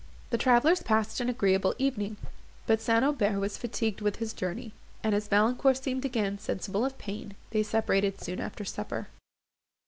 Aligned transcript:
The 0.31 0.37
travellers 0.39 0.81
passed 0.81 1.19
an 1.19 1.29
agreeable 1.29 1.75
evening; 1.77 2.17
but 2.65 2.81
St. 2.81 3.05
Aubert 3.05 3.37
was 3.39 3.55
fatigued 3.59 4.01
with 4.01 4.15
his 4.15 4.33
journey; 4.33 4.73
and, 5.03 5.13
as 5.13 5.27
Valancourt 5.27 5.77
seemed 5.77 6.05
again 6.05 6.39
sensible 6.39 6.83
of 6.83 6.97
pain, 6.97 7.35
they 7.51 7.61
separated 7.61 8.19
soon 8.19 8.39
after 8.39 8.65
supper. 8.65 9.09